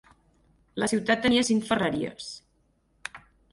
La 0.83 0.87
ciutat 0.93 1.21
tenia 1.27 1.45
cinc 1.51 1.69
ferreries. 1.69 2.33